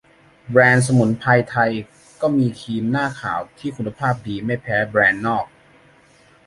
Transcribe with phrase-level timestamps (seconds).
[0.49, 1.71] แบรนด์สมุนไพรไทย
[2.21, 5.45] ก็มีครีมหน้าขาวที่คุณภาพดีไม่แพ้แบรนด์นอก